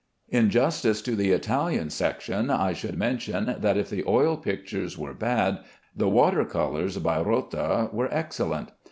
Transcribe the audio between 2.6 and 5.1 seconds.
should mention that if the oil pictures